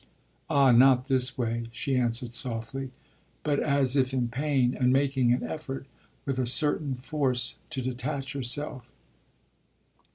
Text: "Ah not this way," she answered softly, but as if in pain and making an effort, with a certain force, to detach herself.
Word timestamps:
"Ah 0.49 0.71
not 0.71 1.09
this 1.09 1.37
way," 1.37 1.67
she 1.71 1.95
answered 1.95 2.33
softly, 2.33 2.89
but 3.43 3.59
as 3.59 3.95
if 3.95 4.13
in 4.15 4.29
pain 4.29 4.73
and 4.73 4.91
making 4.91 5.31
an 5.31 5.43
effort, 5.43 5.85
with 6.25 6.39
a 6.39 6.47
certain 6.47 6.95
force, 6.95 7.59
to 7.69 7.83
detach 7.83 8.33
herself. 8.33 8.85